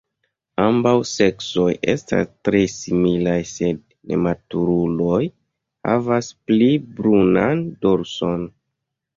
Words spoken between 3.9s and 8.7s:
nematuruloj havas pli brunan dorson.